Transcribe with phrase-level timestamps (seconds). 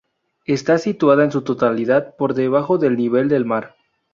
[0.47, 3.75] Está situada en su totalidad por debajo del nivel del mar.